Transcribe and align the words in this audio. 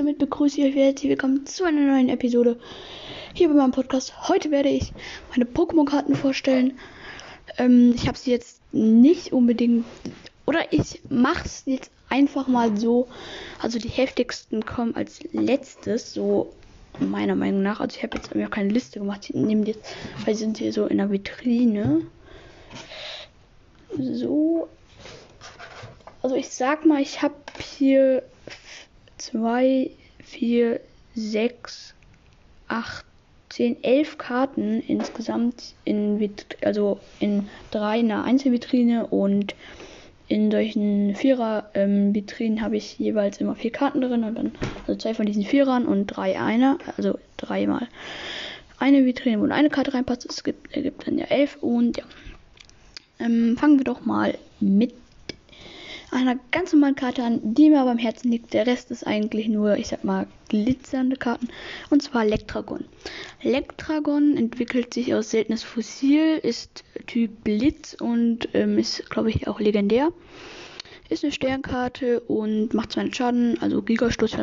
damit 0.00 0.18
begrüße 0.18 0.62
ich 0.62 0.68
euch 0.68 0.76
herzlich 0.76 1.10
willkommen 1.10 1.44
zu 1.44 1.64
einer 1.64 1.82
neuen 1.82 2.08
Episode 2.08 2.58
hier 3.34 3.48
bei 3.48 3.54
meinem 3.54 3.70
Podcast. 3.70 4.30
Heute 4.30 4.50
werde 4.50 4.70
ich 4.70 4.94
meine 5.28 5.44
Pokémon-Karten 5.44 6.16
vorstellen. 6.16 6.78
Ähm, 7.58 7.92
ich 7.94 8.08
habe 8.08 8.16
sie 8.16 8.30
jetzt 8.30 8.62
nicht 8.72 9.34
unbedingt 9.34 9.84
oder 10.46 10.72
ich 10.72 11.02
mache 11.10 11.44
es 11.44 11.64
jetzt 11.66 11.90
einfach 12.08 12.48
mal 12.48 12.78
so. 12.78 13.08
Also 13.60 13.78
die 13.78 13.90
heftigsten 13.90 14.64
kommen 14.64 14.96
als 14.96 15.20
letztes, 15.32 16.14
so 16.14 16.50
meiner 16.98 17.36
Meinung 17.36 17.60
nach. 17.60 17.80
Also 17.80 17.98
ich 17.98 18.02
habe 18.02 18.16
jetzt 18.16 18.34
mir 18.34 18.48
keine 18.48 18.70
Liste 18.70 19.00
gemacht. 19.00 19.28
Ich 19.28 19.34
nehme 19.34 19.66
jetzt, 19.66 19.84
weil 20.24 20.34
sie 20.34 20.44
sind 20.44 20.56
hier 20.56 20.72
so 20.72 20.86
in 20.86 20.96
der 20.96 21.10
Vitrine. 21.10 22.06
So. 23.98 24.66
Also 26.22 26.36
ich 26.36 26.48
sag 26.48 26.86
mal, 26.86 27.02
ich 27.02 27.20
habe 27.20 27.34
hier 27.76 28.22
2, 29.20 29.90
4, 30.24 30.80
6, 31.14 31.94
8, 32.68 33.04
10, 33.50 33.82
11 33.82 34.18
Karten 34.18 34.80
insgesamt 34.80 35.74
in 35.84 36.30
also 36.64 37.00
in 37.18 37.48
drei 37.70 37.98
in 37.98 38.12
einer 38.12 38.24
Einzelvitrine 38.24 39.06
und 39.08 39.54
in 40.28 40.50
solchen 40.52 41.16
Vierer-Vitrinen 41.16 42.58
ähm, 42.58 42.62
habe 42.62 42.76
ich 42.76 42.98
jeweils 42.98 43.40
immer 43.40 43.56
vier 43.56 43.72
Karten 43.72 44.00
drin 44.00 44.22
und 44.22 44.36
dann 44.36 44.52
also 44.86 44.94
zwei 44.94 45.14
von 45.14 45.26
diesen 45.26 45.44
Vierern 45.44 45.86
und 45.86 46.06
drei 46.06 46.40
einer, 46.40 46.78
also 46.96 47.18
dreimal 47.36 47.88
eine 48.78 49.04
Vitrine, 49.04 49.40
wo 49.40 49.44
eine 49.44 49.70
Karte 49.70 49.92
reinpasst. 49.94 50.26
Es 50.28 50.42
gibt, 50.42 50.74
ergibt 50.74 51.06
dann 51.06 51.18
ja 51.18 51.26
elf 51.26 51.58
und 51.60 51.98
ja. 51.98 52.04
Ähm, 53.18 53.56
fangen 53.58 53.78
wir 53.78 53.84
doch 53.84 54.06
mal 54.06 54.38
mit 54.60 54.94
einer 56.12 56.38
ganz 56.50 56.72
normalen 56.72 56.94
Karte 56.94 57.22
an, 57.22 57.40
die 57.42 57.70
mir 57.70 57.80
aber 57.80 57.92
am 57.92 57.98
Herzen 57.98 58.30
liegt. 58.30 58.52
Der 58.52 58.66
Rest 58.66 58.90
ist 58.90 59.06
eigentlich 59.06 59.48
nur, 59.48 59.76
ich 59.76 59.88
sag 59.88 60.04
mal, 60.04 60.26
glitzernde 60.48 61.16
Karten. 61.16 61.48
Und 61.90 62.02
zwar 62.02 62.24
Lektragon. 62.24 62.84
Lektragon 63.42 64.36
entwickelt 64.36 64.92
sich 64.92 65.14
aus 65.14 65.30
seltenes 65.30 65.62
Fossil, 65.62 66.38
ist 66.42 66.84
Typ 67.06 67.44
Blitz 67.44 67.94
und 67.94 68.48
ähm, 68.54 68.78
ist, 68.78 69.08
glaube 69.10 69.30
ich, 69.30 69.46
auch 69.46 69.60
legendär. 69.60 70.10
Ist 71.08 71.24
eine 71.24 71.32
Sternkarte 71.32 72.20
und 72.20 72.72
macht 72.72 72.92
200 72.92 73.16
Schaden, 73.16 73.58
also 73.60 73.82
Gigastoß 73.82 74.36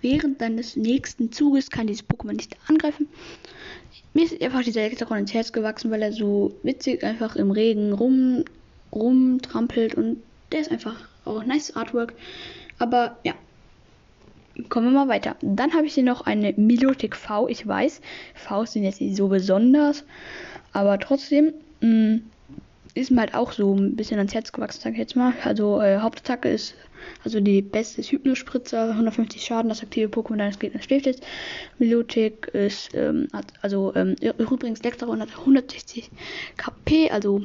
während 0.00 0.40
deines 0.40 0.76
nächsten 0.76 1.30
Zuges 1.30 1.70
kann 1.70 1.86
dieses 1.86 2.08
Pokémon 2.08 2.32
nicht 2.32 2.56
angreifen. 2.68 3.06
Mir 4.14 4.24
ist 4.24 4.40
einfach 4.42 4.62
dieser 4.62 4.82
Lektragon 4.82 5.18
ins 5.18 5.34
Herz 5.34 5.52
gewachsen, 5.52 5.90
weil 5.90 6.02
er 6.02 6.12
so 6.12 6.54
witzig 6.62 7.04
einfach 7.04 7.36
im 7.36 7.50
Regen 7.50 7.92
rum 7.92 8.44
rumtrampelt 8.94 9.94
und 9.94 10.22
der 10.52 10.60
ist 10.60 10.70
einfach 10.70 10.96
auch 11.24 11.44
nice 11.44 11.76
Artwork. 11.76 12.14
Aber 12.78 13.16
ja. 13.24 13.34
Kommen 14.68 14.92
wir 14.92 15.04
mal 15.04 15.08
weiter. 15.08 15.36
Dann 15.40 15.72
habe 15.72 15.86
ich 15.86 15.94
hier 15.94 16.02
noch 16.02 16.26
eine 16.26 16.52
Milotic 16.52 17.16
V. 17.16 17.48
Ich 17.48 17.66
weiß, 17.66 18.02
V 18.34 18.66
sind 18.66 18.84
jetzt 18.84 19.00
nicht 19.00 19.16
so 19.16 19.28
besonders. 19.28 20.04
Aber 20.74 20.98
trotzdem 20.98 21.54
mh, 21.80 21.88
mm, 21.88 22.22
ist 22.94 23.10
mir 23.10 23.20
halt 23.20 23.34
auch 23.34 23.52
so 23.52 23.74
ein 23.74 23.96
bisschen 23.96 24.18
ans 24.18 24.34
Herz 24.34 24.52
gewachsen, 24.52 24.80
sag 24.82 24.92
ich 24.92 24.98
jetzt 24.98 25.16
mal. 25.16 25.32
Also 25.44 25.80
äh, 25.80 25.98
Hauptattacke 25.98 26.50
ist, 26.50 26.74
also 27.24 27.40
die 27.40 27.62
beste 27.62 28.00
ist 28.02 28.12
Hypnospritzer, 28.12 28.90
150 28.90 29.42
Schaden, 29.42 29.68
das 29.70 29.82
aktive 29.82 30.08
Pokémon 30.08 30.36
deines 30.36 30.58
Gegners 30.58 30.84
schläft 30.84 31.06
jetzt. 31.06 31.22
Milotic 31.78 32.48
ist, 32.48 32.94
ähm, 32.94 33.28
hat, 33.32 33.46
also 33.62 33.92
ähm, 33.94 34.16
übrigens 34.38 34.82
Lektaron 34.82 35.20
hat 35.20 35.30
160 35.30 36.10
KP, 36.56 37.10
also 37.10 37.40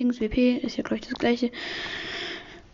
Dings 0.00 0.20
WP 0.20 0.56
ist 0.62 0.78
ja 0.78 0.82
glaube 0.82 0.96
ich 1.02 1.08
das 1.08 1.18
gleiche. 1.18 1.50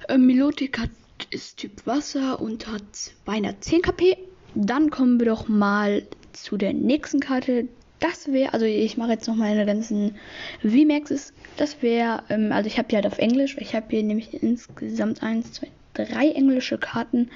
Ähm, 0.08 0.26
Milotic 0.26 0.78
hat, 0.78 0.90
ist 1.30 1.58
Typ 1.58 1.84
Wasser 1.84 2.40
und 2.40 2.68
hat 2.68 2.82
beinahe 3.24 3.58
10 3.58 3.82
KP. 3.82 4.16
Dann 4.54 4.90
kommen 4.90 5.18
wir 5.18 5.26
doch 5.26 5.48
mal 5.48 6.04
zu 6.32 6.56
der 6.56 6.72
nächsten 6.72 7.18
Karte. 7.18 7.66
Das 7.98 8.30
wäre, 8.32 8.54
also 8.54 8.64
ich 8.64 8.96
mache 8.96 9.12
jetzt 9.12 9.26
noch 9.26 9.34
meine 9.34 9.66
ganzen 9.66 10.14
VMAXs. 10.62 11.32
Das 11.56 11.82
wäre, 11.82 12.22
ähm, 12.28 12.52
also 12.52 12.68
ich 12.68 12.78
habe 12.78 12.88
die 12.88 12.94
halt 12.94 13.06
auf 13.06 13.18
Englisch. 13.18 13.56
Ich 13.58 13.74
habe 13.74 13.86
hier 13.90 14.02
nämlich 14.04 14.40
insgesamt 14.40 15.22
1, 15.22 15.52
2, 15.52 15.68
3 15.94 16.30
englische 16.30 16.78
Karten. 16.78 17.30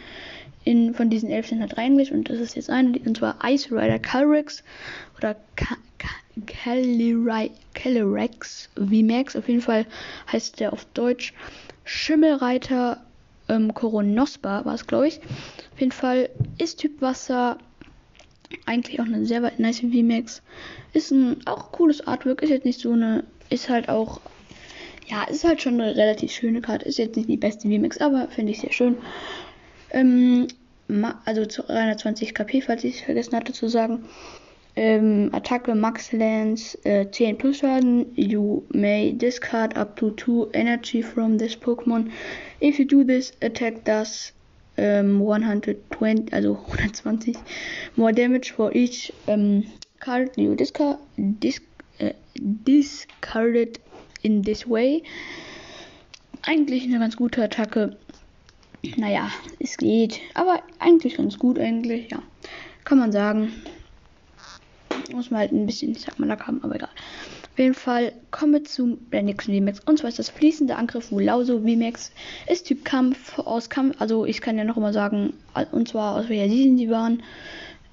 In, 0.62 0.94
von 0.94 1.10
diesen 1.10 1.30
11 1.30 1.48
sind 1.48 1.60
halt 1.62 1.76
3 1.76 1.84
Englisch 1.84 2.12
und 2.12 2.28
das 2.28 2.38
ist 2.38 2.54
jetzt 2.54 2.70
eine, 2.70 2.98
und 2.98 3.16
zwar 3.16 3.38
Ice 3.44 3.72
Rider 3.72 3.98
Calrix 3.98 4.62
oder 5.16 5.34
Ka 5.56 5.76
Calyrex 7.74 8.68
VMAX. 8.76 9.36
Auf 9.36 9.48
jeden 9.48 9.62
Fall 9.62 9.86
heißt 10.32 10.60
der 10.60 10.72
auf 10.72 10.84
Deutsch 10.94 11.34
Schimmelreiter 11.84 13.02
ähm, 13.48 13.74
Coronospa 13.74 14.64
war 14.64 14.74
es, 14.74 14.86
glaube 14.86 15.08
ich. 15.08 15.20
Auf 15.72 15.80
jeden 15.80 15.92
Fall 15.92 16.30
ist 16.58 16.78
Typ 16.78 17.00
Wasser 17.02 17.58
eigentlich 18.66 19.00
auch 19.00 19.04
eine 19.04 19.26
sehr 19.26 19.40
nice 19.58 19.80
VMAX. 19.80 20.42
Ist 20.92 21.10
ein 21.10 21.46
auch 21.46 21.72
cooles 21.72 22.06
Artwork, 22.06 22.42
ist 22.42 22.50
jetzt 22.50 22.64
nicht 22.64 22.80
so 22.80 22.92
eine, 22.92 23.24
ist 23.48 23.68
halt 23.68 23.88
auch, 23.88 24.20
ja, 25.08 25.24
ist 25.24 25.44
halt 25.44 25.62
schon 25.62 25.80
eine 25.80 25.96
relativ 25.96 26.32
schöne 26.32 26.60
Karte. 26.60 26.86
Ist 26.86 26.98
jetzt 26.98 27.16
nicht 27.16 27.28
die 27.28 27.36
beste 27.36 27.68
VMAX, 27.68 27.98
aber 27.98 28.28
finde 28.28 28.52
ich 28.52 28.60
sehr 28.60 28.72
schön. 28.72 28.98
Ähm, 29.90 30.48
also 31.24 31.46
zu 31.46 31.62
320 31.62 32.34
KP, 32.34 32.62
falls 32.62 32.84
ich 32.84 32.96
es 32.96 33.00
vergessen 33.02 33.36
hatte 33.36 33.52
zu 33.52 33.68
sagen. 33.68 34.04
Ähm, 34.80 35.28
Attacke 35.34 35.74
Max 35.74 36.10
Lance 36.10 36.74
äh, 36.86 37.04
10 37.10 37.36
plus 37.36 37.58
Schaden. 37.58 38.06
You 38.16 38.64
may 38.72 39.12
discard 39.12 39.76
up 39.76 39.94
to 39.96 40.10
2 40.12 40.52
energy 40.54 41.02
from 41.02 41.36
this 41.36 41.54
Pokémon. 41.54 42.10
If 42.60 42.78
you 42.78 42.86
do 42.86 43.04
this, 43.04 43.30
attack 43.42 43.84
does 43.84 44.32
um, 44.78 45.20
120, 45.20 46.32
also 46.32 46.54
120 46.54 47.36
more 47.96 48.10
damage 48.10 48.52
for 48.52 48.74
each 48.74 49.12
um, 49.26 49.64
card 49.98 50.30
you 50.38 50.54
discard, 50.54 50.96
dis, 51.18 51.60
äh, 51.98 52.14
discarded 52.64 53.78
in 54.22 54.42
this 54.42 54.66
way. 54.66 55.02
Eigentlich 56.46 56.84
eine 56.84 57.00
ganz 57.00 57.18
gute 57.18 57.42
Attacke. 57.42 57.98
Naja, 58.96 59.30
es 59.58 59.76
geht. 59.76 60.20
Aber 60.32 60.62
eigentlich 60.78 61.18
ganz 61.18 61.38
gut, 61.38 61.58
eigentlich, 61.58 62.10
ja. 62.10 62.22
Kann 62.84 62.98
man 62.98 63.12
sagen. 63.12 63.52
Muss 65.12 65.30
man 65.30 65.40
halt 65.40 65.52
ein 65.52 65.66
bisschen, 65.66 65.92
ich 65.92 66.00
sag 66.00 66.18
mal, 66.18 66.26
Lack 66.26 66.46
haben, 66.46 66.62
aber 66.62 66.76
egal. 66.76 66.90
Auf 67.52 67.58
jeden 67.58 67.74
Fall 67.74 68.12
kommen 68.30 68.52
wir 68.52 68.64
zu 68.64 68.98
der 69.12 69.22
nächsten 69.22 69.52
VMAX. 69.52 69.80
Und 69.80 69.98
zwar 69.98 70.08
ist 70.08 70.18
das 70.18 70.30
fließende 70.30 70.76
Angriff 70.76 71.10
Wulauso 71.10 71.60
VMAX. 71.60 72.12
Ist 72.46 72.66
Typ 72.66 72.84
Kampf 72.84 73.38
aus 73.38 73.68
Kampf. 73.68 74.00
Also 74.00 74.24
ich 74.24 74.40
kann 74.40 74.56
ja 74.56 74.64
noch 74.64 74.76
immer 74.76 74.92
sagen, 74.92 75.34
und 75.72 75.88
zwar 75.88 76.16
aus 76.16 76.28
welcher 76.28 76.48
Season 76.48 76.78
sie 76.78 76.90
waren. 76.90 77.22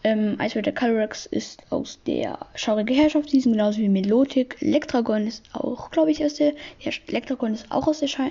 Ähm, 0.04 0.36
Eiswörter 0.38 0.72
Calyrex 0.72 1.26
ist 1.26 1.64
aus 1.70 2.00
der 2.06 2.38
Schaurige 2.56 2.94
Herrschaft 2.94 3.30
Season, 3.30 3.52
genauso 3.52 3.80
wie 3.80 3.90
Melotic. 3.90 4.56
Lektragon 4.62 5.28
ist 5.28 5.44
auch, 5.54 5.92
glaube 5.92 6.12
ich, 6.12 6.24
aus 6.24 6.36
der 6.36 6.54
ja, 6.80 6.92
Lektragon 7.08 7.54
ist 7.54 7.70
auch 7.72 7.88
aus 7.88 8.00
der 8.00 8.08
Scha 8.08 8.30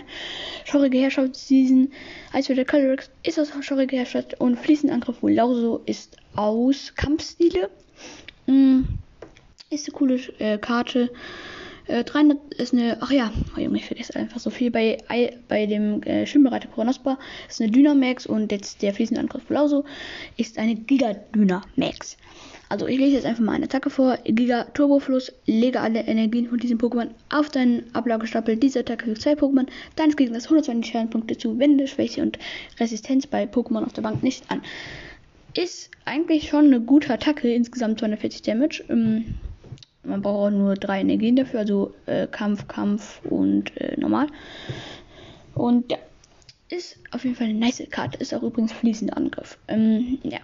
Schaurige 0.65 0.99
Herrschaft 0.99 1.35
Season. 1.35 1.93
Eiswörter 2.33 2.65
Calyrex 2.65 3.11
ist 3.25 3.39
aus 3.39 3.51
der 3.51 3.63
Schaurige 3.63 3.97
Herrschaft 3.97 4.41
und 4.41 4.57
Fließendangriff 4.59 5.23
Wulauso 5.23 5.83
ist 5.87 6.17
aus 6.35 6.95
Kampfstile. 6.95 7.69
Mm, 8.47 8.83
ist 9.71 9.89
eine 9.89 9.97
coole 9.97 10.21
äh, 10.39 10.59
Karte. 10.59 11.11
Äh, 11.87 12.05
300 12.05 12.55
ist 12.55 12.73
eine. 12.73 12.99
Ach 13.01 13.11
ja, 13.11 13.33
oh 13.57 13.61
Junge, 13.61 13.79
ich 13.79 13.87
vergesse 13.87 14.17
einfach 14.17 14.41
so 14.41 14.51
viel. 14.51 14.71
Bei, 14.71 14.99
bei 15.49 15.67
dem 15.67 16.03
äh, 16.03 16.27
Schwimmbereiter 16.27 16.69
Coronospa 16.69 17.19
ist 17.49 17.61
eine 17.61 17.71
Dynamax 17.71 18.27
und 18.27 18.51
jetzt 18.53 18.83
der 18.83 18.93
fließende 18.93 19.21
Angriff 19.21 19.45
Blauso 19.45 19.85
ist 20.37 20.59
eine 20.59 20.75
Giga 20.75 21.15
Dynamax. 21.35 22.17
Also 22.69 22.89
ich 22.89 22.99
lese 22.99 23.15
jetzt 23.15 23.27
einfach 23.27 23.45
mal 23.45 23.53
eine 23.53 23.67
Attacke 23.67 23.91
vor. 23.91 24.19
Giga 24.25 24.65
Turbofluss. 24.75 25.33
Lege 25.47 25.81
alle 25.81 26.01
Energien 26.01 26.49
von 26.49 26.59
diesem 26.59 26.79
Pokémon 26.79 27.11
auf 27.29 27.49
deinen 27.49 27.85
Ablagestapel. 27.95 28.57
Diese 28.57 28.81
Attacke 28.81 29.07
für 29.07 29.15
zwei 29.15 29.35
Pokémon 29.35 29.67
deines 29.95 30.17
Gegners 30.17 30.45
120 30.45 30.91
Schadenpunkte 30.91 31.39
zu. 31.39 31.57
Wende, 31.61 31.87
Schwäche 31.87 32.23
und 32.23 32.39
Resistenz 32.81 33.27
bei 33.29 33.45
Pokémon 33.45 33.85
auf 33.85 33.93
der 33.93 34.03
Bank 34.03 34.25
nicht 34.25 34.51
an. 34.51 34.63
Ist 35.57 35.91
eigentlich 36.05 36.51
schon 36.51 36.67
eine 36.67 36.81
gute 36.81 37.13
Attacke. 37.13 37.53
Insgesamt 37.53 37.99
240 38.01 38.43
Damage. 38.43 38.85
Ähm, 38.91 39.37
man 40.03 40.21
braucht 40.21 40.49
auch 40.49 40.51
nur 40.51 40.75
drei 40.75 41.01
Energien 41.01 41.35
dafür, 41.35 41.61
also 41.61 41.95
äh, 42.05 42.27
Kampf, 42.27 42.69
Kampf 42.69 43.21
und 43.25 43.75
äh, 43.81 43.99
normal. 43.99 44.27
Und 45.55 45.91
ja, 45.91 45.99
ist 46.69 46.99
auf 47.11 47.25
jeden 47.25 47.37
Fall 47.37 47.49
eine 47.49 47.59
nice 47.59 47.83
Karte. 47.91 48.19
Ist 48.19 48.35
auch 48.35 48.43
übrigens 48.43 48.73
fließender 48.73 49.17
Angriff. 49.17 49.57
Ähm, 49.69 50.19
ja. 50.23 50.39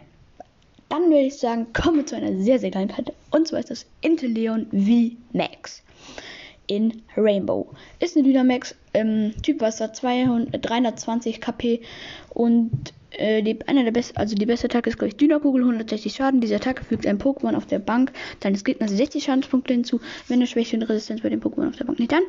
Dann 0.88 1.04
würde 1.04 1.26
ich 1.26 1.36
sagen, 1.36 1.72
kommen 1.74 1.98
wir 1.98 2.06
zu 2.06 2.16
einer 2.16 2.38
sehr, 2.42 2.58
sehr 2.58 2.70
geilen 2.70 2.88
Karte. 2.88 3.12
Und 3.30 3.48
zwar 3.48 3.60
ist 3.60 3.70
das 3.70 3.86
Inteleon 4.00 4.66
V 4.70 5.16
Max 5.36 5.82
in 6.66 7.02
Rainbow. 7.16 7.68
Ist 8.00 8.16
eine 8.16 8.26
Dynamax, 8.26 8.74
ähm, 8.94 9.34
Typ 9.42 9.60
Wasser, 9.60 9.92
200, 9.92 10.64
320 10.64 11.40
KP 11.40 11.82
und 12.30 12.92
äh, 13.16 13.42
die, 13.42 13.58
einer 13.66 13.84
der 13.84 13.90
besten, 13.90 14.16
also 14.16 14.34
die 14.34 14.46
beste 14.46 14.66
Attacke 14.66 14.90
ist, 14.90 14.98
glaube 14.98 15.08
ich, 15.08 15.16
Dynakugel, 15.16 15.62
160 15.62 16.14
Schaden. 16.14 16.40
Diese 16.40 16.56
Attacke 16.56 16.84
fügt 16.84 17.06
ein 17.06 17.18
Pokémon 17.18 17.54
auf 17.54 17.66
der 17.66 17.78
Bank 17.78 18.12
deines 18.40 18.64
Gegners 18.64 18.90
60 18.90 19.24
Schadenspunkte 19.24 19.72
hinzu, 19.72 20.00
wenn 20.28 20.40
er 20.40 20.46
Schwäche 20.46 20.76
und 20.76 20.82
Resistenz 20.84 21.22
bei 21.22 21.28
dem 21.28 21.40
Pokémon 21.40 21.68
auf 21.68 21.76
der 21.76 21.84
Bank 21.84 21.98
nicht 21.98 22.12
an. 22.12 22.22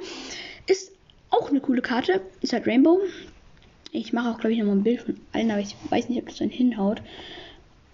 Ist 0.68 0.91
auch 1.30 1.50
eine 1.50 1.62
coole 1.62 1.81
Karte, 1.81 2.21
ist 2.41 2.53
halt 2.53 2.68
Rainbow. 2.68 3.00
Ich 3.91 4.13
mache 4.13 4.31
auch, 4.31 4.39
glaube 4.39 4.53
ich, 4.53 4.59
nochmal 4.59 4.77
ein 4.77 4.83
Bild 4.83 5.01
von 5.01 5.15
allen, 5.33 5.51
aber 5.51 5.62
ich 5.62 5.75
weiß 5.89 6.09
nicht, 6.09 6.19
ob 6.19 6.27
das 6.27 6.38
dann 6.38 6.50
hinhaut. 6.50 7.01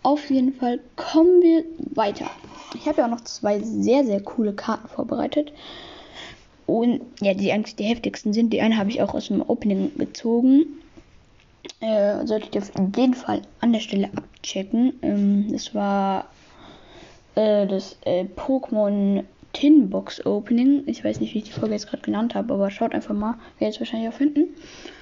Auf 0.02 0.30
jeden 0.30 0.54
Fall 0.54 0.80
kommen 0.96 1.42
wir 1.42 1.66
weiter. 1.94 2.30
Ich 2.74 2.88
habe 2.88 3.00
ja 3.00 3.06
auch 3.06 3.12
noch 3.12 3.24
zwei 3.26 3.60
sehr, 3.60 4.06
sehr 4.06 4.22
coole 4.22 4.54
Karten 4.54 4.88
vorbereitet. 4.88 5.52
Und 6.66 7.02
ja, 7.20 7.34
die 7.34 7.52
eigentlich 7.52 7.76
die 7.76 7.84
heftigsten 7.84 8.32
sind. 8.32 8.54
Die 8.54 8.62
eine 8.62 8.78
habe 8.78 8.92
ich 8.92 9.02
auch 9.02 9.14
aus 9.14 9.28
dem 9.28 9.42
Opening 9.42 9.92
gezogen. 9.98 10.68
Äh, 11.82 12.26
solltet 12.26 12.56
ihr 12.56 12.62
auf 12.62 12.72
jeden 12.96 13.14
Fall 13.14 13.42
an 13.62 13.74
der 13.74 13.80
Stelle 13.80 14.10
abchecken. 14.16 14.94
Ähm, 15.02 15.48
das 15.52 15.74
war 15.74 16.30
äh, 17.36 17.68
das 17.68 17.98
äh, 18.06 18.26
Pokémon 18.36 19.24
Tin 19.54 19.90
Box 19.90 20.26
Opening. 20.26 20.84
Ich 20.88 21.04
weiß 21.04 21.20
nicht, 21.20 21.34
wie 21.34 21.40
ich 21.40 21.46
die 21.46 21.52
Folge 21.52 21.76
jetzt 21.76 21.88
gerade 21.88 22.04
genannt 22.04 22.36
habe, 22.36 22.54
aber 22.54 22.70
schaut 22.70 22.94
einfach 22.94 23.16
mal. 23.16 23.36
Werdet 23.58 23.76
es 23.76 23.82
wahrscheinlich 23.82 24.10
auch 24.10 24.18
finden. 24.18 24.50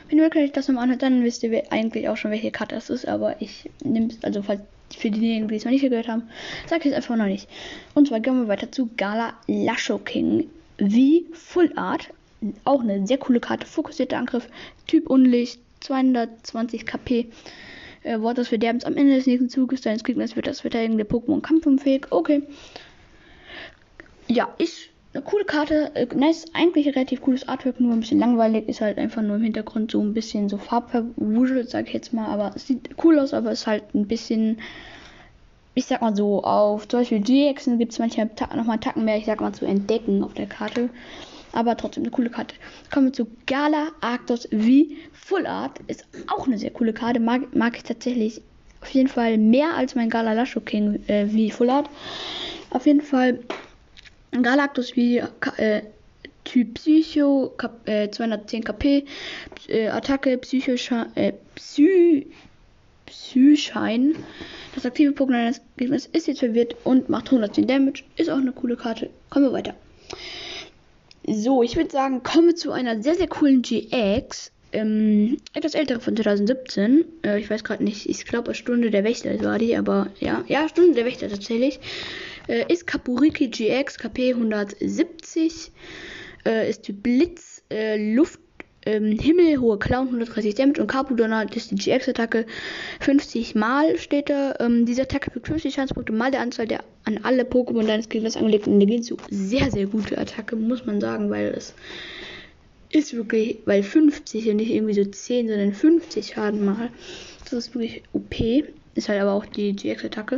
Wenn 0.08 0.19
ihr 0.19 0.24
wirklich 0.24 0.52
das 0.52 0.68
nochmal 0.68 0.84
anhört, 0.84 1.02
dann 1.02 1.24
wisst 1.24 1.44
ihr 1.44 1.64
eigentlich 1.72 2.08
auch 2.08 2.16
schon, 2.16 2.31
welche 2.31 2.52
Karte 2.52 2.75
das 2.75 2.90
ist. 2.90 3.08
Aber 3.08 3.42
ich 3.42 3.69
nehme 3.84 4.08
es, 4.08 4.24
also 4.24 4.42
falls 4.42 4.62
für 4.96 5.12
diejenigen, 5.12 5.48
die 5.48 5.56
es 5.56 5.66
noch 5.66 5.72
nicht 5.72 5.81
gehört 5.81 6.08
haben, 6.08 6.24
sage 6.68 6.84
ich 6.84 6.92
es 6.92 6.96
einfach 6.96 7.16
noch 7.18 7.25
nicht. 7.25 7.50
Und 7.94 8.08
zwar 8.08 8.19
gehen 8.19 8.40
wir 8.40 8.48
weiter 8.48 8.72
zu 8.72 8.90
Gala 8.96 9.34
Lasho 9.48 9.98
King 9.98 10.48
wie 10.78 11.25
Full 11.34 11.74
Art. 11.75 12.10
Auch 12.64 12.81
eine 12.81 13.06
sehr 13.06 13.18
coole 13.18 13.40
Karte. 13.40 13.66
Fokussierter 13.66 14.18
Angriff, 14.18 14.48
Typ 14.86 15.10
Unlicht, 15.10 15.60
220 15.81 16.85
KP. 16.85 17.27
Äh, 18.03 18.19
Wort 18.21 18.38
des 18.38 18.50
Verderbens 18.50 18.85
am 18.85 18.95
Ende 18.95 19.15
des 19.15 19.27
nächsten 19.27 19.50
Zuges 19.50 19.81
deines 19.81 20.03
Gegners 20.03 20.35
wird 20.35 20.47
das 20.47 20.62
verteidigende 20.62 21.03
Pokémon 21.03 21.41
kampfunfähig. 21.41 22.07
Okay. 22.12 22.44
Ja, 24.27 24.53
ist 24.57 24.89
eine 25.13 25.24
coole 25.24 25.45
Karte. 25.45 25.91
Äh, 25.95 26.07
nice, 26.15 26.45
eigentlich 26.53 26.88
relativ 26.88 27.21
cooles 27.21 27.47
Artwork, 27.47 27.79
nur 27.79 27.94
ein 27.94 28.00
bisschen 28.01 28.19
langweilig. 28.19 28.68
Ist 28.68 28.81
halt 28.81 28.97
einfach 28.97 29.21
nur 29.21 29.38
im 29.38 29.44
Hintergrund 29.44 29.91
so 29.91 30.01
ein 30.01 30.13
bisschen 30.13 30.50
so 30.50 30.57
farbverwuschelt, 30.57 31.69
sag 31.69 31.88
ich 31.88 31.94
jetzt 31.94 32.13
mal. 32.13 32.27
Aber 32.27 32.53
es 32.56 32.68
sieht 32.68 32.89
cool 33.03 33.19
aus, 33.19 33.33
aber 33.33 33.51
ist 33.51 33.68
halt 33.68 33.94
ein 33.94 34.07
bisschen 34.07 34.59
ich 35.77 35.85
sag 35.85 36.01
mal 36.01 36.15
so, 36.15 36.44
auf 36.44 36.88
zum 36.88 37.01
Beispiel 37.01 37.21
GXen 37.21 37.77
gibt 37.77 37.91
es 37.91 38.00
manchmal 38.00 38.30
ta 38.30 38.53
nochmal 38.56 38.80
Tacken 38.80 39.06
mehr, 39.06 39.18
ich 39.18 39.27
sag 39.27 39.41
mal, 39.41 39.53
zu 39.53 39.63
entdecken 39.63 40.23
auf 40.23 40.33
der 40.33 40.47
Karte. 40.47 40.89
Aber 41.53 41.77
trotzdem 41.77 42.03
eine 42.03 42.11
coole 42.11 42.29
Karte. 42.29 42.55
Kommen 42.94 43.07
wir 43.07 43.13
zu 43.13 43.27
Gala 43.45 43.89
Arctos 44.01 44.47
V 44.51 44.95
Full 45.13 45.45
Art. 45.45 45.79
Ist 45.88 46.05
auch 46.27 46.47
eine 46.47 46.57
sehr 46.57 46.71
coole 46.71 46.94
Karte. 46.94 47.19
Mag, 47.19 47.55
mag 47.55 47.77
ich 47.77 47.83
tatsächlich 47.83 48.41
auf 48.81 48.89
jeden 48.89 49.07
Fall 49.07 49.38
mehr 49.38 49.75
als 49.75 49.95
mein 49.95 50.09
Gala 50.09 50.33
Lasho 50.33 50.59
King 50.59 51.03
äh, 51.07 51.25
V 51.25 51.55
Full 51.57 51.69
Art. 51.69 51.89
Auf 52.69 52.85
jeden 52.85 53.01
Fall 53.01 53.39
Galactus 54.31 54.91
V 54.91 55.01
äh, 55.57 55.81
Typ 56.44 56.75
Psycho, 56.75 57.53
Kap, 57.57 57.88
äh, 57.89 58.09
210 58.09 58.63
KP, 58.63 59.03
äh, 59.67 59.88
Attacke, 59.89 60.38
Psycho, 60.38 60.75
äh, 61.15 61.33
Psy, 61.55 62.27
Psyschein. 63.05 64.15
Das 64.73 64.85
aktive 64.85 65.11
Pokémon 65.11 65.33
deines 65.33 65.61
Gegners 65.75 66.05
ist 66.05 66.27
jetzt 66.27 66.39
verwirrt 66.39 66.75
und 66.85 67.09
macht 67.09 67.25
110 67.25 67.67
Damage. 67.67 68.03
Ist 68.15 68.29
auch 68.29 68.38
eine 68.38 68.53
coole 68.53 68.77
Karte. 68.77 69.09
Kommen 69.29 69.45
wir 69.45 69.53
weiter. 69.53 69.73
So, 71.29 71.62
ich 71.62 71.75
würde 71.75 71.91
sagen, 71.91 72.24
kommen 72.24 72.47
wir 72.47 72.56
zu 72.56 72.71
einer 72.71 73.03
sehr, 73.03 73.15
sehr 73.15 73.27
coolen 73.27 73.62
GX. 73.62 74.51
Ähm, 74.71 75.38
etwas 75.53 75.75
ältere 75.75 76.00
von 76.00 76.15
2017. 76.15 77.06
Äh, 77.24 77.39
ich 77.39 77.50
weiß 77.50 77.63
gerade 77.65 77.83
nicht, 77.83 78.07
ich 78.09 78.25
glaube 78.25 78.53
Stunde 78.53 78.91
der 78.91 79.03
Wächter 79.03 79.41
war 79.44 79.59
die, 79.59 79.75
aber 79.75 80.07
ja, 80.19 80.44
ja, 80.47 80.68
Stunde 80.69 80.95
der 80.95 81.06
Wächter 81.06 81.29
tatsächlich. 81.29 81.79
Äh, 82.47 82.71
ist 82.71 82.88
Kapuriki 82.88 83.50
GX 83.50 83.97
KP 83.97 84.33
170. 84.33 85.71
Äh, 86.45 86.69
ist 86.69 86.83
Typ 86.83 87.03
Blitz, 87.03 87.62
äh, 87.69 88.13
Luft 88.13 88.39
ähm, 88.88 89.19
Himmel, 89.19 89.60
hohe 89.60 89.78
Clown, 89.78 90.07
130 90.07 90.56
Damage 90.56 90.81
und 90.81 90.88
Carpudonner, 90.88 91.45
das 91.45 91.57
ist 91.57 91.72
die 91.72 91.75
GX-Attacke. 91.75 92.45
50 93.01 93.54
Mal 93.56 93.98
steht 93.98 94.30
da. 94.30 94.56
Ähm, 94.60 94.86
diese 94.86 95.01
Attacke 95.01 95.30
fügt 95.31 95.48
50 95.48 95.74
Schadenspunkte 95.74 96.13
mal 96.13 96.31
der 96.31 96.39
Anzahl 96.39 96.68
der 96.68 96.84
an 97.04 97.19
alle 97.24 97.44
Pokémon 97.44 97.86
deines 97.86 98.07
Gegners 98.10 98.38
angelegten 98.38 98.74
Energien 98.74 99.04
zu. 99.04 99.18
Sehr, 99.30 99.69
sehr 99.72 99.88
gute 99.88 100.18
Attacke, 100.18 100.56
muss 100.56 100.86
man 100.86 101.01
sagen, 101.01 101.30
weil 101.30 101.54
es 101.56 101.74
ist 102.92 103.13
wirklich, 103.13 103.60
weil 103.66 103.84
50 103.84 104.50
und 104.50 104.56
nicht 104.57 104.72
irgendwie 104.72 104.94
so 104.94 105.04
10, 105.04 105.50
sondern 105.50 105.74
50 105.74 106.28
Schaden 106.28 106.63
mal. 106.63 106.90
Das 107.44 107.54
ist 107.54 107.75
wirklich 107.75 108.04
OP. 108.13 108.36
Ist 108.95 109.10
halt 109.10 109.22
aber 109.22 109.33
auch 109.33 109.45
die 109.45 109.75
GX-Attacke. 109.75 110.38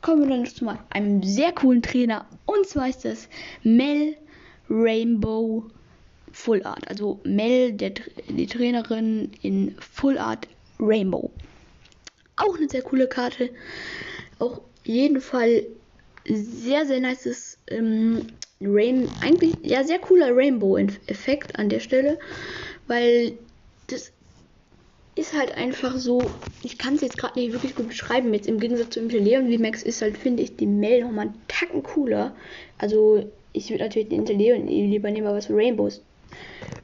Kommen 0.00 0.22
wir 0.22 0.36
dann 0.36 0.46
zu 0.46 0.66
einem 0.90 1.22
sehr 1.22 1.52
coolen 1.52 1.82
Trainer. 1.82 2.26
Und 2.46 2.66
zwar 2.66 2.88
ist 2.88 3.04
das 3.04 3.28
Mel 3.62 4.16
Rainbow 4.68 5.64
Full 6.34 6.64
Art. 6.64 6.88
Also 6.88 7.20
Mel, 7.24 7.72
der, 7.72 7.92
die 8.28 8.46
Trainerin 8.46 9.30
in 9.40 9.76
Full 9.78 10.18
Art 10.18 10.48
Rainbow. 10.80 11.30
Auch 12.36 12.56
eine 12.56 12.68
sehr 12.68 12.82
coole 12.82 13.06
Karte. 13.06 13.50
Auch 14.40 14.60
jeden 14.82 15.20
Fall 15.20 15.64
sehr, 16.26 16.86
sehr 16.86 17.00
nices 17.00 17.58
ähm, 17.68 18.26
Rain 18.60 19.08
eigentlich 19.20 19.54
ja 19.62 19.84
sehr 19.84 19.98
cooler 19.98 20.34
Rainbow-Effekt 20.34 21.58
an 21.58 21.68
der 21.68 21.80
Stelle, 21.80 22.18
weil 22.86 23.38
das 23.88 24.12
ist 25.16 25.36
halt 25.36 25.56
einfach 25.56 25.96
so, 25.98 26.22
ich 26.62 26.78
kann 26.78 26.94
es 26.94 27.02
jetzt 27.02 27.18
gerade 27.18 27.38
nicht 27.38 27.52
wirklich 27.52 27.76
gut 27.76 27.88
beschreiben, 27.88 28.34
jetzt 28.34 28.48
im 28.48 28.58
Gegensatz 28.58 28.90
zu 28.90 29.00
Inteleon 29.00 29.52
VMAX 29.52 29.82
ist 29.82 30.02
halt, 30.02 30.18
finde 30.18 30.42
ich, 30.42 30.56
die 30.56 30.66
Mel 30.66 31.02
nochmal 31.02 31.26
einen 31.26 31.42
Tacken 31.46 31.82
cooler. 31.82 32.34
Also 32.78 33.30
ich 33.52 33.70
würde 33.70 33.84
natürlich 33.84 34.08
den 34.08 34.20
Inteleon 34.20 34.66
lieber 34.66 35.10
nehmen, 35.10 35.26
aber 35.26 35.36
was 35.36 35.50
Rainbows 35.50 36.02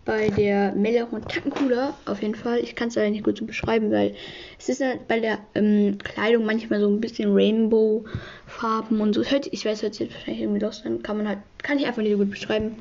bei 0.05 0.29
der 0.31 0.73
Melle 0.75 1.05
auch 1.05 1.13
einen 1.13 1.27
Tacken 1.29 1.51
cooler, 1.51 1.95
auf 2.07 2.23
jeden 2.23 2.35
Fall. 2.35 2.61
Ich 2.61 2.75
kann 2.75 2.89
es 2.89 2.95
leider 2.95 3.11
nicht 3.11 3.25
gut 3.25 3.39
so 3.39 3.45
beschreiben, 3.45 3.91
weil 3.91 4.15
es 4.59 4.69
ist 4.69 4.81
halt 4.81 5.07
bei 5.09 5.21
der 5.21 5.39
ähm, 5.55 5.99
Kleidung 5.99 6.45
manchmal 6.45 6.81
so 6.81 6.89
ein 6.89 7.01
bisschen 7.01 7.33
Rainbow-Farben 7.33 9.01
und 9.01 9.15
so. 9.15 9.23
Ich 9.23 9.65
weiß, 9.65 9.83
hört 9.83 9.95
sich 9.95 10.09
jetzt 10.09 10.15
wahrscheinlich 10.15 10.43
irgendwie 10.43 10.61
los, 10.61 10.83
dann 10.83 11.03
kann 11.03 11.19
man 11.19 11.29
halt, 11.29 11.39
kann 11.63 11.79
ich 11.79 11.87
einfach 11.87 12.03
nicht 12.03 12.13
so 12.13 12.19
gut 12.19 12.31
beschreiben. 12.31 12.77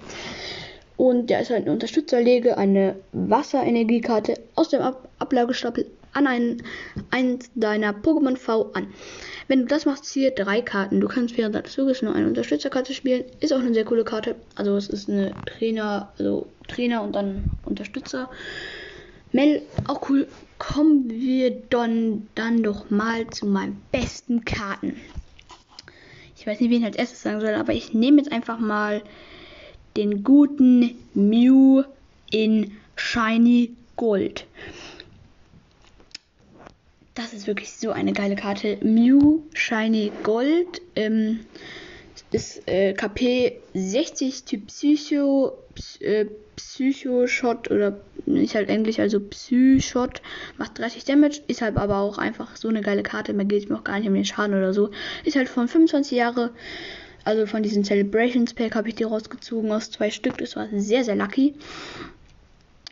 Und 0.97 1.29
der 1.29 1.41
ist 1.41 1.49
halt 1.49 1.63
eine 1.63 1.71
Unterstützerlege, 1.71 2.57
eine 2.57 2.95
Wasserenergiekarte 3.13 4.33
aus 4.55 4.69
dem 4.69 4.81
Ab 4.81 5.07
Ablagestapel 5.19 5.85
an 6.13 6.27
einen, 6.27 6.63
eins 7.11 7.49
deiner 7.55 7.91
Pokémon 7.91 8.37
V 8.37 8.71
an. 8.73 8.87
Wenn 9.47 9.61
du 9.61 9.65
das 9.65 9.85
machst, 9.85 10.05
ziehe 10.05 10.31
drei 10.31 10.61
Karten. 10.61 11.01
Du 11.01 11.07
kannst 11.07 11.37
während 11.37 11.55
deines 11.55 11.73
Zuges 11.73 12.01
nur 12.01 12.13
eine 12.13 12.27
Unterstützerkarte 12.27 12.93
spielen. 12.93 13.23
Ist 13.39 13.53
auch 13.53 13.59
eine 13.59 13.73
sehr 13.73 13.85
coole 13.85 14.03
Karte. 14.03 14.35
Also 14.55 14.75
es 14.75 14.89
ist 14.89 15.09
eine 15.09 15.33
Trainer, 15.45 16.11
also 16.17 16.47
Trainer 16.67 17.01
und 17.03 17.13
dann 17.13 17.45
Unterstützer. 17.65 18.29
Mel, 19.31 19.61
auch 19.87 20.09
cool. 20.09 20.27
Kommen 20.57 21.09
wir 21.09 21.51
dann, 21.69 22.27
dann 22.35 22.63
doch 22.63 22.89
mal 22.89 23.29
zu 23.29 23.45
meinen 23.45 23.81
besten 23.91 24.43
Karten. 24.43 24.97
Ich 26.35 26.47
weiß 26.47 26.59
nicht, 26.59 26.69
wen 26.69 26.79
ich 26.79 26.85
als 26.85 26.95
erstes 26.95 27.21
sagen 27.21 27.41
soll, 27.41 27.53
aber 27.53 27.73
ich 27.73 27.93
nehme 27.93 28.17
jetzt 28.17 28.31
einfach 28.31 28.59
mal 28.59 29.01
den 29.97 30.23
guten 30.23 30.95
Mew 31.13 31.83
in 32.31 32.71
Shiny 32.95 33.73
Gold. 33.95 34.45
Das 37.19 37.33
ist 37.33 37.47
wirklich 37.47 37.73
so 37.73 37.91
eine 37.91 38.13
geile 38.13 38.37
Karte. 38.37 38.77
Mew 38.81 39.41
Shiny 39.53 40.09
Gold. 40.23 40.81
Ähm, 40.95 41.41
ist 42.31 42.65
äh, 42.65 42.93
KP 42.93 43.57
60 43.73 44.45
Typ 44.45 44.67
Psycho. 44.67 45.57
Äh, 45.99 46.27
Psycho-Shot 46.55 47.71
oder 47.71 47.99
nicht 48.25 48.55
halt 48.55 48.69
Englisch, 48.69 48.99
also 48.99 49.19
Psy-Shot, 49.21 50.21
macht 50.57 50.77
30 50.77 51.05
Damage, 51.05 51.41
ist 51.47 51.61
halt 51.61 51.77
aber 51.77 51.99
auch 51.99 52.17
einfach 52.17 52.57
so 52.57 52.67
eine 52.67 52.81
geile 52.81 53.01
Karte, 53.01 53.33
man 53.33 53.47
geht 53.47 53.69
mir 53.69 53.77
auch 53.77 53.85
gar 53.85 53.97
nicht 53.97 54.09
um 54.09 54.13
den 54.13 54.25
Schaden 54.25 54.53
oder 54.53 54.73
so. 54.73 54.91
Ist 55.23 55.37
halt 55.37 55.47
von 55.47 55.69
25 55.69 56.17
Jahre, 56.17 56.51
also 57.23 57.45
von 57.45 57.63
diesen 57.63 57.85
Celebrations 57.85 58.53
Pack 58.53 58.75
habe 58.75 58.89
ich 58.89 58.95
die 58.95 59.05
rausgezogen 59.05 59.71
aus 59.71 59.89
zwei 59.89 60.11
Stück, 60.11 60.37
das 60.37 60.57
war 60.57 60.67
sehr, 60.73 61.05
sehr 61.05 61.15
lucky. 61.15 61.55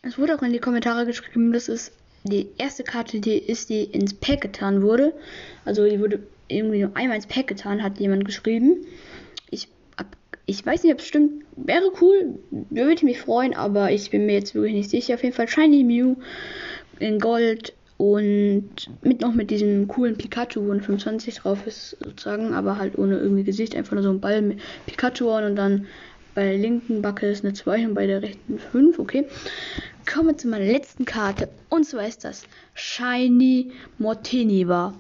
Es 0.01 0.17
wurde 0.17 0.36
auch 0.36 0.43
in 0.43 0.53
die 0.53 0.60
Kommentare 0.60 1.05
geschrieben, 1.05 1.51
das 1.51 1.67
ist 1.67 1.91
die 2.27 2.50
erste 2.57 2.84
Karte, 2.84 3.19
die 3.19 3.38
ist, 3.38 3.69
die 3.69 3.84
ins 3.84 4.13
Pack 4.13 4.41
getan 4.41 4.81
wurde. 4.81 5.13
Also 5.65 5.86
die 5.86 6.00
wurde 6.00 6.19
irgendwie 6.48 6.81
nur 6.81 6.96
einmal 6.96 7.17
ins 7.17 7.27
Pack 7.27 7.48
getan, 7.48 7.84
hat 7.84 8.00
jemand 8.00 8.25
geschrieben. 8.25 8.86
Ich, 9.50 9.67
ich 10.46 10.65
weiß 10.65 10.84
nicht, 10.84 10.93
ob 10.93 11.00
es 11.00 11.07
stimmt. 11.07 11.43
Wäre 11.55 11.91
cool, 12.01 12.39
würde 12.69 12.93
ich 12.93 13.03
mich 13.03 13.19
freuen, 13.19 13.53
aber 13.53 13.91
ich 13.91 14.10
bin 14.12 14.25
mir 14.25 14.34
jetzt 14.34 14.55
wirklich 14.55 14.74
nicht 14.74 14.89
sicher. 14.89 15.15
Auf 15.15 15.24
jeden 15.24 15.36
Fall 15.36 15.48
Shiny 15.48 15.84
Mew 15.84 16.15
in 17.00 17.19
Gold 17.19 17.74
und 17.98 18.69
mit 19.01 19.22
noch 19.22 19.34
mit 19.34 19.50
diesem 19.50 19.88
coolen 19.88 20.17
Pikachu, 20.17 20.67
wo 20.67 20.72
ein 20.72 20.81
25 20.81 21.36
drauf 21.36 21.65
ist, 21.65 21.98
sozusagen, 22.00 22.53
aber 22.53 22.77
halt 22.77 22.98
ohne 22.98 23.17
irgendwie 23.17 23.43
Gesicht, 23.43 23.75
einfach 23.75 23.93
nur 23.93 24.03
so 24.03 24.12
ein 24.12 24.22
Ball 24.22 24.41
mit 24.43 24.60
Pikachu 24.86 25.29
und 25.29 25.55
dann 25.55 25.88
bei 26.36 26.43
der 26.43 26.57
linken 26.60 27.01
Backe 27.01 27.25
ist 27.25 27.43
eine 27.43 27.55
2 27.55 27.88
und 27.88 27.93
bei 27.96 28.05
der 28.05 28.22
rechten 28.22 28.60
5, 28.60 29.00
okay 29.00 29.25
kommen 30.12 30.30
wir 30.30 30.38
zu 30.38 30.48
meiner 30.48 30.66
letzten 30.66 31.06
Karte. 31.06 31.50
Und 31.70 31.86
zwar 31.86 32.08
ist 32.08 32.24
das 32.24 32.44
Shiny 32.74 33.72
Mortiniva. 34.00 34.94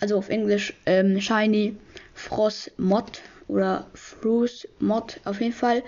Also 0.00 0.18
auf 0.18 0.28
Englisch 0.28 0.74
ähm, 0.86 1.20
Shiny 1.20 1.76
Frost 2.14 2.72
Mod 2.76 3.22
oder 3.46 3.86
Frost 3.94 4.68
Mod 4.80 5.20
auf 5.24 5.40
jeden 5.40 5.54
Fall. 5.54 5.82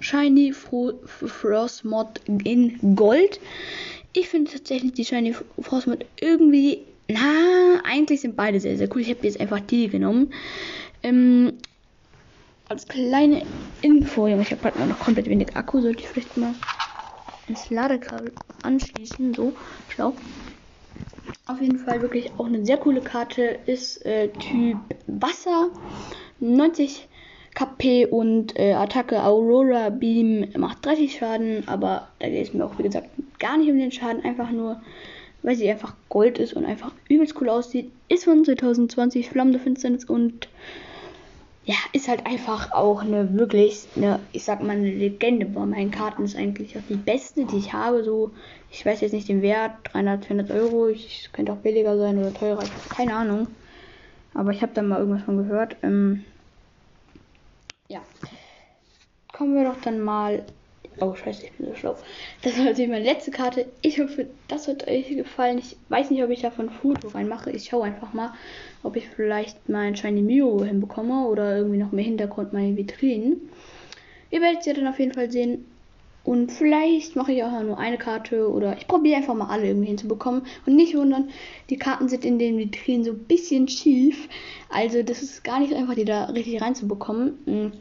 Shiny 0.00 0.52
Fro 0.52 0.94
Frost 1.04 1.84
Mod 1.84 2.20
in 2.26 2.96
Gold. 2.96 3.40
ich 4.12 4.28
finde 4.28 4.50
tatsächlich 4.50 4.92
die 4.92 5.04
Shiny 5.04 5.34
Frostmold 5.60 6.04
irgendwie, 6.20 6.82
na, 7.08 7.80
eigentlich 7.84 8.20
sind 8.20 8.36
beide 8.36 8.60
sehr, 8.60 8.76
sehr 8.76 8.88
cool. 8.94 9.02
Ich 9.02 9.10
habe 9.10 9.20
jetzt 9.22 9.40
einfach 9.40 9.60
die 9.60 9.88
genommen. 9.88 10.32
Ähm, 11.02 11.54
als 12.68 12.88
kleine 12.88 13.42
Info, 13.82 14.26
ich 14.26 14.50
habe 14.50 14.56
gerade 14.56 14.86
noch 14.86 14.98
komplett 14.98 15.28
wenig 15.28 15.54
Akku, 15.56 15.80
sollte 15.80 16.00
ich 16.00 16.08
vielleicht 16.08 16.36
mal 16.36 16.54
ins 17.52 17.68
Ladekabel 17.68 18.32
anschließen, 18.62 19.34
so 19.34 19.52
schlau. 19.90 20.14
Auf 21.46 21.60
jeden 21.60 21.78
Fall 21.78 22.00
wirklich 22.00 22.30
auch 22.38 22.46
eine 22.46 22.64
sehr 22.64 22.78
coole 22.78 23.02
Karte, 23.02 23.58
ist 23.66 24.06
äh, 24.06 24.28
Typ 24.28 24.78
Wasser, 25.06 25.68
90 26.40 27.08
KP 27.54 28.06
und 28.06 28.58
äh, 28.58 28.72
Attacke 28.72 29.22
Aurora 29.22 29.90
Beam 29.90 30.48
macht 30.56 30.86
30 30.86 31.18
Schaden, 31.18 31.68
aber 31.68 32.08
da 32.20 32.28
geht 32.30 32.46
es 32.46 32.54
mir 32.54 32.64
auch 32.64 32.78
wie 32.78 32.84
gesagt 32.84 33.08
gar 33.38 33.58
nicht 33.58 33.70
um 33.70 33.78
den 33.78 33.92
Schaden, 33.92 34.24
einfach 34.24 34.50
nur, 34.50 34.80
weil 35.42 35.54
sie 35.54 35.68
einfach 35.70 35.94
Gold 36.08 36.38
ist 36.38 36.54
und 36.54 36.64
einfach 36.64 36.92
übelst 37.10 37.38
cool 37.38 37.50
aussieht. 37.50 37.90
Ist 38.08 38.24
von 38.24 38.46
2020 38.46 39.28
Flammende 39.28 39.58
Finsternis 39.58 40.06
und 40.06 40.48
ja, 41.64 41.76
ist 41.92 42.08
halt 42.08 42.26
einfach 42.26 42.72
auch 42.72 43.02
eine 43.02 43.38
wirklich, 43.38 43.86
eine, 43.94 44.18
ich 44.32 44.44
sag 44.44 44.62
mal, 44.62 44.72
eine 44.72 44.90
Legende 44.90 45.46
bei 45.46 45.64
meinen 45.64 45.92
Karten. 45.92 46.24
Ist 46.24 46.36
eigentlich 46.36 46.76
auch 46.76 46.82
die 46.88 46.96
beste, 46.96 47.44
die 47.44 47.58
ich 47.58 47.72
habe. 47.72 48.02
So, 48.02 48.32
ich 48.70 48.84
weiß 48.84 49.00
jetzt 49.00 49.12
nicht 49.12 49.28
den 49.28 49.42
Wert, 49.42 49.72
300, 49.84 50.24
400 50.24 50.50
Euro. 50.50 50.88
Ich 50.88 51.30
könnte 51.32 51.52
auch 51.52 51.58
billiger 51.58 51.96
sein 51.96 52.18
oder 52.18 52.34
teurer, 52.34 52.64
keine 52.88 53.14
Ahnung. 53.14 53.46
Aber 54.34 54.50
ich 54.50 54.62
habe 54.62 54.72
da 54.74 54.82
mal 54.82 54.98
irgendwas 54.98 55.22
von 55.22 55.36
gehört. 55.36 55.76
Ähm, 55.82 56.24
ja. 57.88 58.00
Kommen 59.32 59.54
wir 59.54 59.64
doch 59.64 59.80
dann 59.82 60.00
mal. 60.00 60.44
Oh, 61.00 61.14
scheiße, 61.14 61.46
ich 61.46 61.52
bin 61.52 61.68
so 61.68 61.74
schlau. 61.74 61.96
Das 62.42 62.56
war 62.58 62.64
natürlich 62.64 62.90
meine 62.90 63.04
letzte 63.04 63.30
Karte. 63.30 63.66
Ich 63.80 64.00
hoffe, 64.00 64.28
das 64.48 64.68
hat 64.68 64.86
euch 64.88 65.08
gefallen. 65.08 65.58
Ich 65.58 65.76
weiß 65.88 66.10
nicht, 66.10 66.22
ob 66.22 66.30
ich 66.30 66.42
davon 66.42 66.70
Foto 66.70 67.08
reinmache. 67.08 67.50
Ich 67.50 67.64
schaue 67.64 67.84
einfach 67.84 68.12
mal, 68.12 68.32
ob 68.82 68.96
ich 68.96 69.08
vielleicht 69.08 69.68
mein 69.68 69.96
Shiny 69.96 70.22
Mio 70.22 70.62
hinbekomme 70.64 71.26
oder 71.26 71.56
irgendwie 71.56 71.78
noch 71.78 71.92
mehr 71.92 72.04
Hintergrund 72.04 72.52
meine 72.52 72.76
Vitrinen. 72.76 73.40
Ihr 74.30 74.40
werdet 74.40 74.60
es 74.60 74.66
ja 74.66 74.74
dann 74.74 74.86
auf 74.86 74.98
jeden 74.98 75.14
Fall 75.14 75.30
sehen. 75.30 75.66
Und 76.24 76.52
vielleicht 76.52 77.16
mache 77.16 77.32
ich 77.32 77.42
auch 77.42 77.62
nur 77.62 77.78
eine 77.78 77.98
Karte 77.98 78.48
oder 78.48 78.76
ich 78.78 78.86
probiere 78.86 79.16
einfach 79.16 79.34
mal 79.34 79.48
alle 79.48 79.66
irgendwie 79.66 79.88
hinzubekommen. 79.88 80.42
Und 80.66 80.76
nicht 80.76 80.96
wundern, 80.96 81.30
die 81.68 81.78
Karten 81.78 82.08
sind 82.08 82.24
in 82.24 82.38
den 82.38 82.58
Vitrinen 82.58 83.04
so 83.04 83.10
ein 83.10 83.24
bisschen 83.24 83.66
schief. 83.66 84.28
Also 84.70 85.02
das 85.02 85.22
ist 85.22 85.42
gar 85.42 85.58
nicht 85.58 85.72
einfach, 85.74 85.94
die 85.94 86.04
da 86.04 86.26
richtig 86.26 86.62
reinzubekommen. 86.62 87.72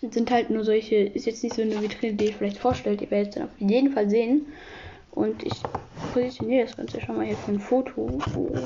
Sind 0.00 0.30
halt 0.30 0.48
nur 0.48 0.64
solche, 0.64 0.96
ist 0.96 1.26
jetzt 1.26 1.42
nicht 1.42 1.54
so 1.54 1.62
eine 1.62 1.82
Vitrine, 1.82 2.14
die 2.14 2.26
ihr 2.26 2.32
vielleicht 2.32 2.56
vorstellt. 2.56 3.02
Ihr 3.02 3.10
werdet 3.10 3.28
es 3.28 3.34
dann 3.34 3.44
auf 3.44 3.60
jeden 3.60 3.92
Fall 3.92 4.08
sehen. 4.08 4.46
Und 5.12 5.42
ich 5.42 5.52
positioniere 6.14 6.66
das 6.66 6.76
Ganze 6.76 7.00
schon 7.00 7.16
mal 7.16 7.26
hier 7.26 7.36
für 7.36 7.52
ein 7.52 7.60
Foto. 7.60 8.18
Oh. 8.36 8.58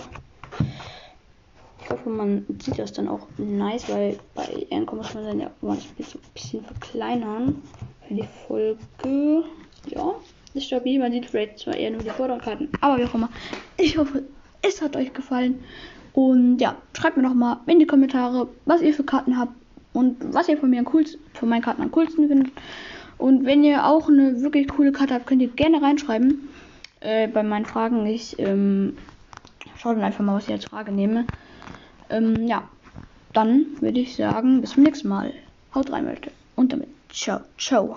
Ich 1.83 1.91
hoffe, 1.91 2.09
man 2.09 2.47
sieht 2.62 2.79
das 2.79 2.93
dann 2.93 3.09
auch 3.09 3.26
nice, 3.37 3.88
weil 3.91 4.17
bei 4.35 4.45
Ehrenkommen 4.71 5.03
muss 5.03 5.14
man 5.14 5.25
dann 5.25 5.41
ja 5.41 5.50
manchmal 5.61 6.09
so 6.09 6.19
ein 6.19 6.33
bisschen 6.33 6.64
verkleinern. 6.64 7.62
Für 8.07 8.14
die 8.14 8.29
Folge, 8.47 9.45
ja, 9.87 10.14
ist 10.55 10.67
stabil. 10.67 11.00
Man 11.00 11.12
sieht 11.12 11.26
vielleicht 11.26 11.59
zwar 11.59 11.76
eher 11.76 11.91
nur 11.91 12.03
die 12.03 12.11
Vorderkarten, 12.11 12.69
aber 12.81 12.99
wie 12.99 13.05
auch 13.05 13.14
immer. 13.14 13.29
Ich 13.76 13.99
hoffe, 13.99 14.23
es 14.62 14.81
hat 14.81 14.97
euch 14.97 15.12
gefallen. 15.12 15.64
Und 16.12 16.59
ja, 16.59 16.76
schreibt 16.97 17.17
mir 17.17 17.25
noch 17.25 17.35
mal 17.35 17.61
in 17.67 17.81
die 17.81 17.87
Kommentare, 17.87 18.49
was 18.67 18.83
ihr 18.83 18.95
für 18.95 19.05
Karten 19.05 19.37
habt 19.37 19.53
und 19.95 20.35
was 20.35 20.49
ihr 20.49 20.59
von 20.59 20.69
mir 20.69 20.85
coolsten, 20.85 21.21
von 21.33 21.49
meinen 21.49 21.63
Karten 21.63 21.81
am 21.81 21.93
coolsten 21.93 22.29
findet. 22.29 22.53
Und 23.17 23.47
wenn 23.47 23.65
ihr 23.65 23.87
auch 23.87 24.09
eine 24.09 24.43
wirklich 24.43 24.69
coole 24.69 24.93
Karte 24.93 25.15
habt, 25.15 25.27
könnt 25.27 25.41
ihr 25.41 25.49
gerne 25.49 25.81
reinschreiben 25.81 26.49
äh, 27.01 27.29
bei 27.29 27.43
meinen 27.43 27.65
Fragen. 27.65 28.05
Ich 28.05 28.39
ähm, 28.39 28.99
schaue 29.79 29.95
dann 29.95 30.05
einfach 30.05 30.25
mal, 30.25 30.37
was 30.37 30.45
ich 30.45 30.53
als 30.53 30.67
Frage 30.67 30.93
nehme. 30.93 31.25
Ähm, 32.11 32.47
ja, 32.47 32.69
dann 33.33 33.67
würde 33.81 34.01
ich 34.01 34.17
sagen, 34.17 34.61
bis 34.61 34.71
zum 34.71 34.83
nächsten 34.83 35.09
Mal. 35.09 35.33
Haut 35.75 35.91
rein, 35.91 36.07
Leute. 36.07 36.31
Und 36.57 36.73
damit, 36.73 36.89
ciao, 37.11 37.41
ciao. 37.57 37.97